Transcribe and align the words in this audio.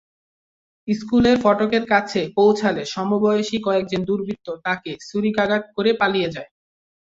স্কুলের 0.87 1.37
ফটকের 1.43 1.83
কাছে 1.93 2.21
পৌঁছালে 2.37 2.81
সমবয়সী 2.93 3.57
কয়েকজন 3.63 4.01
দুর্বৃত্ত 4.09 4.47
তাকে 4.65 4.91
ছুরিকাঘাত 5.07 5.63
করে 5.75 5.91
পালিয়ে 6.01 6.29
যায়। 6.35 6.49